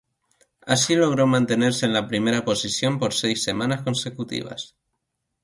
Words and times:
Así 0.65 0.95
logró 0.95 1.27
mantenerse 1.27 1.85
en 1.85 1.93
la 1.93 2.07
primera 2.07 2.43
posición 2.43 2.97
por 2.97 3.13
seis 3.13 3.43
semanas 3.43 3.83
consecutivas. 3.83 4.75